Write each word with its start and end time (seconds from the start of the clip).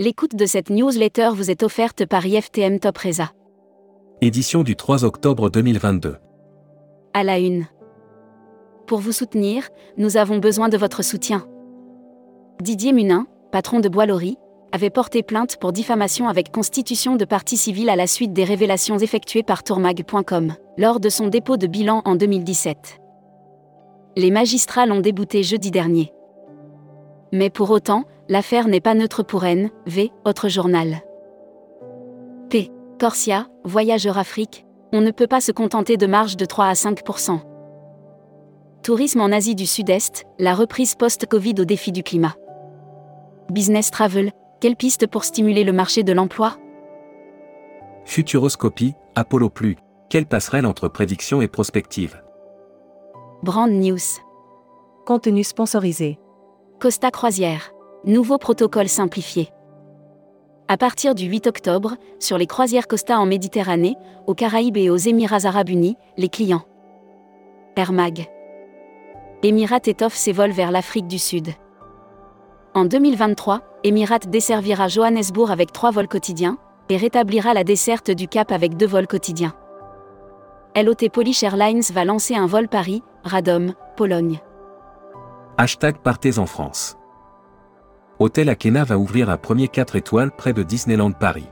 L'écoute 0.00 0.34
de 0.34 0.46
cette 0.46 0.70
newsletter 0.70 1.28
vous 1.34 1.50
est 1.50 1.62
offerte 1.62 2.06
par 2.06 2.24
IFTM 2.24 2.78
Top 2.78 2.96
Reza. 2.96 3.32
Édition 4.22 4.62
du 4.62 4.74
3 4.74 5.04
octobre 5.04 5.50
2022. 5.50 6.16
À 7.12 7.22
la 7.22 7.38
une. 7.38 7.66
Pour 8.86 9.00
vous 9.00 9.12
soutenir, 9.12 9.68
nous 9.98 10.16
avons 10.16 10.38
besoin 10.38 10.70
de 10.70 10.78
votre 10.78 11.04
soutien. 11.04 11.46
Didier 12.62 12.94
Munin, 12.94 13.26
patron 13.52 13.80
de 13.80 13.90
Boilerie, 13.90 14.38
avait 14.72 14.88
porté 14.88 15.22
plainte 15.22 15.58
pour 15.58 15.70
diffamation 15.70 16.28
avec 16.30 16.50
constitution 16.50 17.16
de 17.16 17.26
partie 17.26 17.58
civile 17.58 17.90
à 17.90 17.96
la 17.96 18.06
suite 18.06 18.32
des 18.32 18.44
révélations 18.44 18.96
effectuées 18.96 19.42
par 19.42 19.62
tourmag.com, 19.62 20.54
lors 20.78 21.00
de 21.00 21.10
son 21.10 21.28
dépôt 21.28 21.58
de 21.58 21.66
bilan 21.66 22.00
en 22.06 22.16
2017. 22.16 23.02
Les 24.16 24.30
magistrats 24.30 24.86
l'ont 24.86 25.00
débouté 25.00 25.42
jeudi 25.42 25.70
dernier. 25.70 26.10
Mais 27.32 27.50
pour 27.50 27.70
autant, 27.70 28.04
l'affaire 28.30 28.68
n'est 28.68 28.80
pas 28.80 28.94
neutre 28.94 29.24
pour 29.24 29.44
N, 29.44 29.70
V, 29.86 30.10
autre 30.24 30.48
journal. 30.48 31.02
P. 32.48 32.70
Corsia, 32.98 33.48
Voyageur 33.64 34.18
Afrique, 34.18 34.64
on 34.92 35.00
ne 35.00 35.10
peut 35.10 35.26
pas 35.26 35.40
se 35.40 35.52
contenter 35.52 35.96
de 35.96 36.06
marge 36.06 36.36
de 36.36 36.44
3 36.44 36.66
à 36.66 36.72
5% 36.72 37.40
Tourisme 38.84 39.20
en 39.20 39.32
Asie 39.32 39.56
du 39.56 39.66
Sud-Est, 39.66 40.24
la 40.38 40.54
reprise 40.54 40.94
post-Covid 40.94 41.54
au 41.58 41.64
défi 41.64 41.92
du 41.92 42.02
climat. 42.02 42.34
Business 43.50 43.90
Travel, 43.90 44.30
quelle 44.60 44.76
piste 44.76 45.08
pour 45.08 45.24
stimuler 45.24 45.64
le 45.64 45.72
marché 45.72 46.04
de 46.04 46.12
l'emploi? 46.12 46.56
Futuroscopie, 48.04 48.94
Apollo 49.16 49.50
Plus, 49.50 49.76
quelle 50.08 50.26
passerelle 50.26 50.66
entre 50.66 50.86
prédiction 50.86 51.42
et 51.42 51.48
prospective 51.48 52.22
Brand 53.42 53.70
News. 53.70 53.98
Contenu 55.04 55.42
sponsorisé. 55.42 56.18
Costa 56.78 57.10
Croisière. 57.10 57.72
Nouveau 58.06 58.38
protocole 58.38 58.88
simplifié. 58.88 59.50
À 60.68 60.78
partir 60.78 61.14
du 61.14 61.26
8 61.26 61.48
octobre, 61.48 61.96
sur 62.18 62.38
les 62.38 62.46
croisières 62.46 62.88
Costa 62.88 63.18
en 63.18 63.26
Méditerranée, 63.26 63.96
aux 64.26 64.34
Caraïbes 64.34 64.78
et 64.78 64.88
aux 64.88 64.96
Émirats 64.96 65.44
arabes 65.44 65.68
unis, 65.68 65.96
les 66.16 66.30
clients. 66.30 66.62
Air 67.76 67.92
Mag. 67.92 68.26
Émirat 69.42 69.80
étoffe 69.84 70.14
ses 70.14 70.32
vols 70.32 70.52
vers 70.52 70.70
l'Afrique 70.70 71.08
du 71.08 71.18
Sud. 71.18 71.48
En 72.72 72.86
2023, 72.86 73.60
Emirates 73.84 74.30
desservira 74.30 74.88
Johannesburg 74.88 75.50
avec 75.50 75.70
trois 75.70 75.90
vols 75.90 76.08
quotidiens 76.08 76.56
et 76.88 76.96
rétablira 76.96 77.52
la 77.52 77.64
desserte 77.64 78.10
du 78.10 78.28
Cap 78.28 78.50
avec 78.50 78.78
deux 78.78 78.86
vols 78.86 79.08
quotidiens. 79.08 79.52
LOT 80.74 81.10
Polish 81.12 81.42
Airlines 81.42 81.82
va 81.92 82.06
lancer 82.06 82.34
un 82.34 82.46
vol 82.46 82.68
Paris, 82.68 83.02
Radom, 83.24 83.74
Pologne. 83.96 84.40
Hashtag 85.58 85.98
Partez 85.98 86.38
en 86.38 86.46
France. 86.46 86.96
Hôtel 88.20 88.50
Akena 88.50 88.84
va 88.84 88.98
ouvrir 88.98 89.30
un 89.30 89.38
premier 89.38 89.66
4 89.66 89.96
étoiles 89.96 90.30
près 90.30 90.52
de 90.52 90.62
Disneyland 90.62 91.10
Paris. 91.10 91.48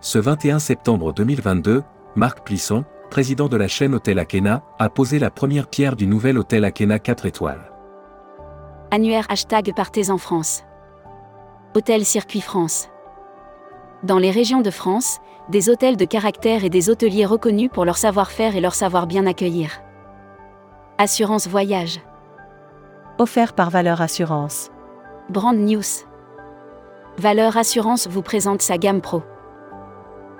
Ce 0.00 0.18
21 0.18 0.58
septembre 0.58 1.12
2022, 1.12 1.82
Marc 2.16 2.46
Plisson, 2.46 2.86
président 3.10 3.46
de 3.48 3.58
la 3.58 3.68
chaîne 3.68 3.94
Hôtel 3.94 4.18
Akena, 4.18 4.62
a 4.78 4.88
posé 4.88 5.18
la 5.18 5.30
première 5.30 5.66
pierre 5.66 5.96
du 5.96 6.06
nouvel 6.06 6.38
hôtel 6.38 6.64
Akena 6.64 6.98
4 6.98 7.26
étoiles. 7.26 7.70
Annuaire 8.90 9.26
hashtag 9.28 9.74
Partez 9.76 10.08
en 10.08 10.16
France. 10.16 10.64
Hôtel 11.74 12.06
Circuit 12.06 12.40
France. 12.40 12.88
Dans 14.02 14.18
les 14.18 14.30
régions 14.30 14.62
de 14.62 14.70
France, 14.70 15.18
des 15.50 15.68
hôtels 15.68 15.98
de 15.98 16.06
caractère 16.06 16.64
et 16.64 16.70
des 16.70 16.88
hôteliers 16.88 17.26
reconnus 17.26 17.68
pour 17.70 17.84
leur 17.84 17.98
savoir-faire 17.98 18.56
et 18.56 18.62
leur 18.62 18.74
savoir 18.74 19.06
bien 19.06 19.26
accueillir. 19.26 19.82
Assurance 20.96 21.48
Voyage. 21.48 22.00
Offert 23.18 23.52
par 23.52 23.68
Valeur 23.68 24.00
Assurance. 24.00 24.70
Brand 25.30 25.56
News. 25.56 26.04
Valeur 27.16 27.56
Assurance 27.56 28.06
vous 28.06 28.20
présente 28.20 28.60
sa 28.60 28.76
gamme 28.76 29.00
Pro. 29.00 29.22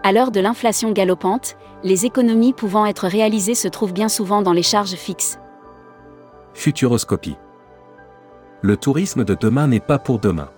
À 0.03 0.13
l'heure 0.13 0.31
de 0.31 0.41
l'inflation 0.41 0.93
galopante, 0.93 1.57
les 1.83 2.05
économies 2.05 2.53
pouvant 2.53 2.85
être 2.85 3.09
réalisées 3.09 3.55
se 3.55 3.67
trouvent 3.67 3.95
bien 3.95 4.11
souvent 4.11 4.43
dans 4.43 4.53
les 4.53 4.63
charges 4.63 4.95
fixes. 4.95 5.39
Futuroscopie. 6.53 7.37
Le 8.61 8.77
tourisme 8.77 9.25
de 9.25 9.35
demain 9.35 9.69
n'est 9.69 9.81
pas 9.81 9.99
pour 9.99 10.19
demain. 10.19 10.51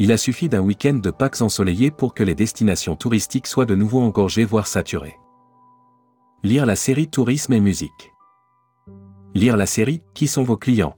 Il 0.00 0.10
a 0.10 0.16
suffi 0.16 0.48
d'un 0.48 0.60
week-end 0.60 0.94
de 0.94 1.10
Pâques 1.12 1.42
ensoleillé 1.42 1.92
pour 1.92 2.12
que 2.12 2.24
les 2.24 2.34
destinations 2.34 2.96
touristiques 2.96 3.46
soient 3.46 3.66
de 3.66 3.76
nouveau 3.76 4.00
engorgées 4.00 4.44
voire 4.44 4.66
saturées. 4.66 5.16
Lire 6.42 6.66
la 6.66 6.74
série 6.74 7.06
Tourisme 7.06 7.52
et 7.52 7.60
musique. 7.60 8.12
Lire 9.32 9.56
la 9.56 9.66
série 9.66 10.02
Qui 10.12 10.26
sont 10.26 10.42
vos 10.42 10.56
clients? 10.56 10.96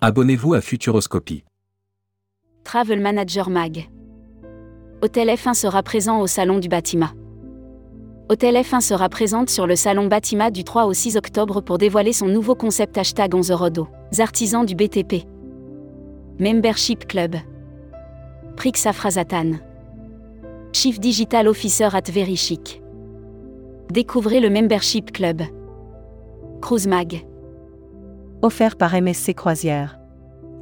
Abonnez-vous 0.00 0.54
à 0.54 0.60
Futuroscopie. 0.60 1.42
Travel 2.62 3.00
Manager 3.00 3.50
Mag. 3.50 3.88
Hôtel 5.02 5.28
F1 5.28 5.54
sera 5.54 5.82
présent 5.82 6.20
au 6.20 6.28
Salon 6.28 6.60
du 6.60 6.68
Bâtiment. 6.68 7.08
Hôtel 8.28 8.54
F1 8.54 8.80
sera 8.80 9.08
présente 9.08 9.50
sur 9.50 9.66
le 9.66 9.74
Salon 9.74 10.06
Bâtiment 10.06 10.52
du 10.52 10.62
3 10.62 10.84
au 10.84 10.92
6 10.92 11.16
octobre 11.16 11.62
pour 11.62 11.78
dévoiler 11.78 12.12
son 12.12 12.28
nouveau 12.28 12.54
concept 12.54 12.96
hashtag 12.96 13.34
11 13.34 13.50
Rodo 13.50 13.88
artisans 14.20 14.64
du 14.64 14.76
BTP. 14.76 15.26
Membership 16.38 17.08
Club. 17.08 17.34
Prix 18.56 18.76
Safrazatan. 18.76 19.54
Chief 20.72 21.00
Digital 21.00 21.48
Officer 21.48 21.88
at 21.92 22.08
Very 22.08 22.36
Chic. 22.36 22.80
Découvrez 23.90 24.38
le 24.38 24.48
Membership 24.48 25.10
Club. 25.10 25.42
Cruise 26.62 26.86
Mag. 26.86 27.26
Offert 28.40 28.76
par 28.76 28.94
MSC 28.94 29.34
Croisière. 29.34 29.98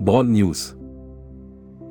Broad 0.01 0.29
News. 0.29 0.55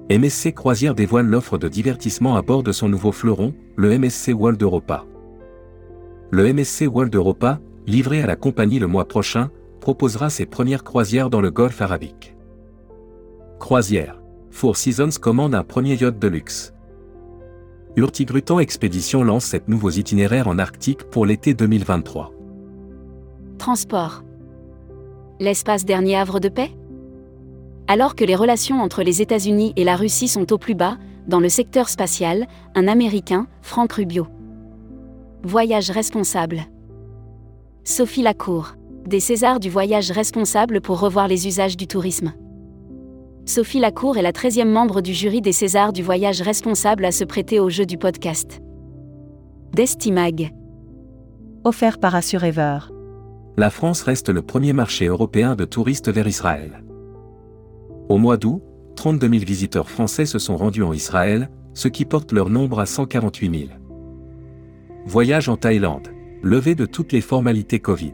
MSC 0.09 0.51
Croisière 0.51 0.95
dévoile 0.95 1.27
l'offre 1.27 1.59
de 1.59 1.67
divertissement 1.67 2.35
à 2.35 2.41
bord 2.41 2.63
de 2.63 2.71
son 2.71 2.89
nouveau 2.89 3.11
fleuron, 3.11 3.53
le 3.75 3.95
MSC 3.95 4.33
World 4.33 4.59
Europa. 4.63 5.05
Le 6.31 6.51
MSC 6.51 6.87
World 6.91 7.13
Europa, 7.13 7.59
livré 7.85 8.23
à 8.23 8.25
la 8.25 8.35
compagnie 8.35 8.79
le 8.79 8.87
mois 8.87 9.07
prochain, 9.07 9.51
proposera 9.79 10.31
ses 10.31 10.47
premières 10.47 10.83
croisières 10.83 11.29
dans 11.29 11.41
le 11.41 11.51
golfe 11.51 11.83
arabique. 11.83 12.35
Croisière. 13.59 14.19
Four 14.49 14.77
Seasons 14.77 15.19
commande 15.21 15.53
un 15.53 15.63
premier 15.63 15.93
yacht 15.93 16.17
de 16.17 16.27
luxe. 16.27 16.73
Hurtigruten 17.95 18.59
Expédition 18.59 19.23
lance 19.23 19.45
cette 19.45 19.67
nouveaux 19.67 19.91
itinéraire 19.91 20.47
en 20.47 20.57
Arctique 20.57 21.03
pour 21.11 21.27
l'été 21.27 21.53
2023. 21.53 22.31
Transport. 23.59 24.23
L'espace 25.39 25.85
dernier 25.85 26.15
havre 26.15 26.39
de 26.39 26.49
paix? 26.49 26.71
Alors 27.87 28.15
que 28.15 28.23
les 28.23 28.35
relations 28.35 28.81
entre 28.81 29.03
les 29.03 29.21
États-Unis 29.21 29.73
et 29.75 29.83
la 29.83 29.95
Russie 29.95 30.27
sont 30.27 30.51
au 30.53 30.57
plus 30.57 30.75
bas, 30.75 30.97
dans 31.27 31.39
le 31.39 31.49
secteur 31.49 31.89
spatial, 31.89 32.47
un 32.75 32.87
Américain, 32.87 33.47
Frank 33.61 33.91
Rubio. 33.93 34.27
Voyage 35.43 35.91
responsable. 35.91 36.61
Sophie 37.83 38.23
Lacour 38.23 38.75
des 39.05 39.19
Césars 39.19 39.59
du 39.59 39.69
voyage 39.69 40.11
responsable 40.11 40.81
pour 40.81 40.99
revoir 40.99 41.27
les 41.27 41.47
usages 41.47 41.77
du 41.77 41.87
tourisme. 41.87 42.33
Sophie 43.45 43.79
Lacour 43.79 44.17
est 44.17 44.23
la 44.23 44.31
13e 44.31 44.67
membre 44.67 45.01
du 45.01 45.13
jury 45.13 45.41
des 45.41 45.51
Césars 45.51 45.93
du 45.93 46.01
voyage 46.01 46.41
responsable 46.41 47.05
à 47.05 47.11
se 47.11 47.23
prêter 47.23 47.59
au 47.59 47.69
jeu 47.69 47.85
du 47.85 47.97
podcast. 47.97 48.61
Destimag. 49.73 50.51
Offert 51.63 51.99
par 51.99 52.15
Assurever. 52.15 52.94
La 53.57 53.69
France 53.69 54.01
reste 54.01 54.29
le 54.29 54.41
premier 54.41 54.73
marché 54.73 55.05
européen 55.05 55.55
de 55.55 55.63
touristes 55.63 56.09
vers 56.09 56.27
Israël. 56.27 56.83
Au 58.09 58.17
mois 58.17 58.35
d'août, 58.35 58.61
32 58.97 59.29
000 59.29 59.45
visiteurs 59.45 59.89
français 59.89 60.25
se 60.25 60.39
sont 60.39 60.57
rendus 60.57 60.83
en 60.83 60.91
Israël, 60.91 61.49
ce 61.73 61.87
qui 61.87 62.03
porte 62.03 62.33
leur 62.33 62.49
nombre 62.49 62.79
à 62.79 62.85
148 62.85 63.59
000. 63.59 63.71
Voyage 65.05 65.47
en 65.47 65.55
Thaïlande. 65.55 66.09
Levée 66.41 66.75
de 66.75 66.85
toutes 66.85 67.11
les 67.11 67.21
formalités 67.21 67.79
Covid. 67.79 68.13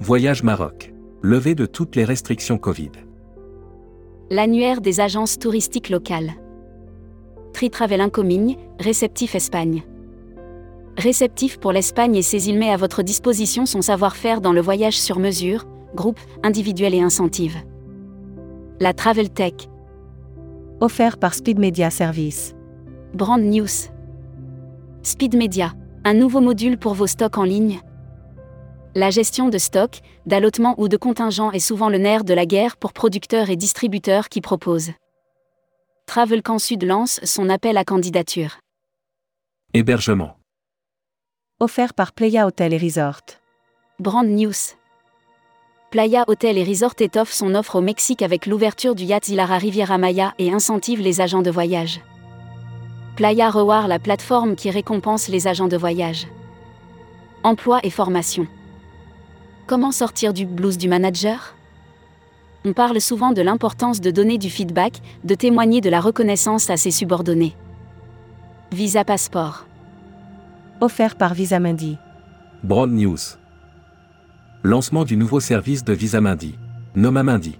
Voyage 0.00 0.42
Maroc. 0.42 0.92
Levée 1.22 1.54
de 1.54 1.66
toutes 1.66 1.94
les 1.94 2.04
restrictions 2.04 2.58
Covid. 2.58 2.90
L'annuaire 4.30 4.80
des 4.80 5.00
agences 5.00 5.38
touristiques 5.38 5.90
locales. 5.90 6.32
Tritravel 7.52 8.00
Incomigne, 8.00 8.56
réceptif 8.80 9.34
Espagne. 9.34 9.84
Réceptif 10.96 11.58
pour 11.58 11.72
l'Espagne 11.72 12.16
et 12.16 12.22
ses 12.22 12.48
îles 12.48 12.58
met 12.58 12.70
à 12.70 12.76
votre 12.76 13.02
disposition 13.02 13.66
son 13.66 13.82
savoir-faire 13.82 14.40
dans 14.40 14.52
le 14.52 14.60
voyage 14.60 14.98
sur 14.98 15.18
mesure, 15.18 15.66
groupe, 15.94 16.20
individuel 16.42 16.94
et 16.94 17.00
incentive. 17.00 17.56
La 18.80 18.92
Travel 18.92 19.30
Tech. 19.30 19.54
Offert 20.80 21.18
par 21.18 21.34
Speed 21.34 21.58
Media 21.58 21.90
Service. 21.90 22.54
Brand 23.14 23.42
News. 23.42 23.90
Speed 25.02 25.36
Media, 25.36 25.72
un 26.04 26.14
nouveau 26.14 26.40
module 26.40 26.78
pour 26.78 26.94
vos 26.94 27.06
stocks 27.06 27.38
en 27.38 27.44
ligne, 27.44 27.80
la 28.94 29.08
gestion 29.08 29.48
de 29.48 29.56
stock, 29.56 30.00
d'allotement 30.26 30.74
ou 30.76 30.86
de 30.86 30.98
contingent 30.98 31.50
est 31.52 31.60
souvent 31.60 31.88
le 31.88 31.96
nerf 31.96 32.24
de 32.24 32.34
la 32.34 32.44
guerre 32.44 32.76
pour 32.76 32.92
producteurs 32.92 33.48
et 33.48 33.56
distributeurs 33.56 34.28
qui 34.28 34.42
proposent. 34.42 34.90
Travelcan 36.06 36.58
Sud 36.58 36.82
lance 36.82 37.18
son 37.24 37.48
appel 37.48 37.78
à 37.78 37.84
candidature. 37.84 38.58
Hébergement. 39.72 40.36
Offert 41.62 41.94
par 41.94 42.10
Playa 42.10 42.48
Hotel 42.48 42.72
et 42.72 42.76
Resort. 42.76 43.22
Brand 44.00 44.26
News. 44.26 44.74
Playa 45.92 46.24
Hotel 46.26 46.58
et 46.58 46.64
Resort 46.64 46.96
étoffe 46.98 47.30
son 47.30 47.54
offre 47.54 47.76
au 47.76 47.80
Mexique 47.80 48.22
avec 48.22 48.46
l'ouverture 48.46 48.96
du 48.96 49.04
yacht 49.04 49.26
Riviera 49.28 49.96
Maya 49.96 50.34
et 50.40 50.52
incentive 50.52 51.00
les 51.00 51.20
agents 51.20 51.40
de 51.40 51.52
voyage. 51.52 52.00
Playa 53.14 53.48
Reward, 53.48 53.86
la 53.86 54.00
plateforme 54.00 54.56
qui 54.56 54.72
récompense 54.72 55.28
les 55.28 55.46
agents 55.46 55.68
de 55.68 55.76
voyage. 55.76 56.26
Emploi 57.44 57.78
et 57.84 57.90
formation. 57.90 58.48
Comment 59.68 59.92
sortir 59.92 60.32
du 60.32 60.46
blues 60.46 60.78
du 60.78 60.88
manager? 60.88 61.54
On 62.64 62.72
parle 62.72 63.00
souvent 63.00 63.30
de 63.30 63.40
l'importance 63.40 64.00
de 64.00 64.10
donner 64.10 64.36
du 64.36 64.50
feedback, 64.50 64.94
de 65.22 65.36
témoigner 65.36 65.80
de 65.80 65.90
la 65.90 66.00
reconnaissance 66.00 66.70
à 66.70 66.76
ses 66.76 66.90
subordonnés. 66.90 67.54
Visa 68.72 69.04
Passeport. 69.04 69.66
Offert 70.82 71.14
par 71.14 71.32
Visamundi. 71.32 71.96
Broad 72.64 72.90
News. 72.90 73.38
Lancement 74.64 75.04
du 75.04 75.16
nouveau 75.16 75.38
service 75.38 75.84
de 75.84 75.92
Visa 75.92 76.20
Mundi. 76.20 76.58
Noma 76.96 77.22
Mundi. 77.22 77.56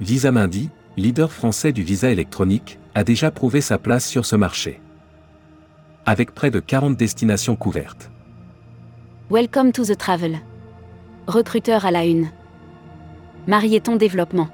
Visa 0.00 0.30
Mundi, 0.30 0.70
leader 0.96 1.32
français 1.32 1.72
du 1.72 1.82
visa 1.82 2.08
électronique, 2.08 2.78
a 2.94 3.02
déjà 3.02 3.32
prouvé 3.32 3.60
sa 3.60 3.78
place 3.78 4.06
sur 4.06 4.26
ce 4.26 4.36
marché. 4.36 4.80
Avec 6.06 6.36
près 6.36 6.52
de 6.52 6.60
40 6.60 6.96
destinations 6.96 7.56
couvertes. 7.56 8.12
Welcome 9.28 9.72
to 9.72 9.84
the 9.84 9.98
travel. 9.98 10.38
Recruteur 11.26 11.84
à 11.84 11.90
la 11.90 12.06
une. 12.06 12.28
Marieton 13.48 13.96
Développement. 13.96 14.50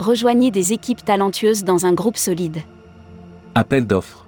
Rejoignez 0.00 0.50
des 0.50 0.72
équipes 0.72 1.04
talentueuses 1.04 1.62
dans 1.62 1.86
un 1.86 1.92
groupe 1.92 2.16
solide. 2.16 2.58
Appel 3.54 3.86
d'offres. 3.86 4.23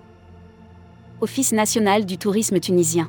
Office 1.22 1.52
national 1.52 2.04
du 2.04 2.18
tourisme 2.18 2.60
tunisien. 2.60 3.08